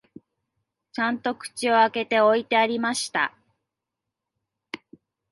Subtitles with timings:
[0.93, 3.35] ちゃんと口を開けて置いてありました